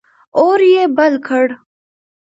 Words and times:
اور 0.39 0.59
یې 0.73 0.83
بل 0.97 1.13
کړ. 1.27 1.47